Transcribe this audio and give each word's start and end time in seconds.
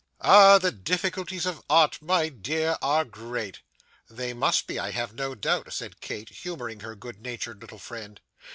Ah! 0.21 0.57
The 0.57 0.71
difficulties 0.71 1.45
of 1.45 1.61
Art, 1.69 2.01
my 2.01 2.29
dear, 2.29 2.75
are 2.81 3.05
great.' 3.05 3.59
'They 4.09 4.33
must 4.33 4.65
be, 4.65 4.79
I 4.79 4.89
have 4.89 5.13
no 5.13 5.35
doubt,' 5.35 5.71
said 5.71 6.01
Kate, 6.01 6.29
humouring 6.29 6.79
her 6.79 6.95
good 6.95 7.21
natured 7.21 7.61
little 7.61 7.77
friend. 7.77 8.19